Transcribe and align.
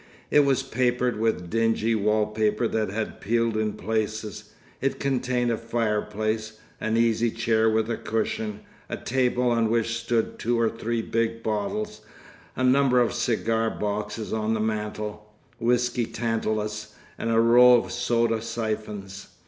It 0.31 0.39
was 0.45 0.63
papered 0.63 1.19
with 1.19 1.51
dingy 1.51 1.93
wall 1.93 2.25
paper 2.25 2.67
that 2.67 2.89
had 2.89 3.21
peeled 3.21 3.55
in 3.55 3.73
places; 3.73 4.45
it 4.81 4.99
contained 4.99 5.51
a 5.51 5.57
fireplace, 5.57 6.53
an 6.79 6.97
easy 6.97 7.29
chair 7.29 7.69
with 7.69 7.87
a 7.87 7.97
cushion, 7.97 8.61
a 8.89 8.97
table 8.97 9.51
on 9.51 9.69
which 9.69 9.95
stood 9.99 10.39
two 10.39 10.59
or 10.59 10.69
three 10.69 11.03
big 11.03 11.43
bottles, 11.43 12.01
a 12.55 12.63
number 12.63 12.99
of 12.99 13.13
cigar 13.13 13.69
boxes 13.69 14.33
on 14.33 14.55
the 14.55 14.59
mantel, 14.59 15.31
whisky 15.59 16.07
Tantalus 16.07 16.95
and 17.19 17.29
a 17.29 17.39
row 17.39 17.73
of 17.75 17.91
soda 17.91 18.41
syphons. 18.41 19.27